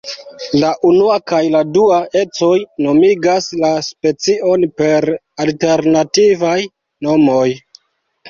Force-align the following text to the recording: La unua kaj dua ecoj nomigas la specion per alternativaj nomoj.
La 0.61 0.69
unua 0.91 1.17
kaj 1.31 1.41
dua 1.73 1.97
ecoj 2.21 2.55
nomigas 2.85 3.49
la 3.65 3.69
specion 3.89 4.65
per 4.83 5.07
alternativaj 5.45 6.57
nomoj. 7.09 7.47